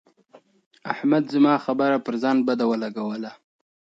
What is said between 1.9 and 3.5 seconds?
پر ځان بده ولګوله.